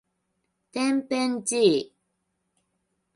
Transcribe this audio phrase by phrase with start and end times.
[0.71, 1.93] てんぺんちい